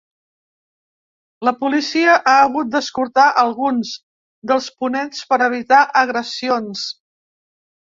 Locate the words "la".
1.47-1.53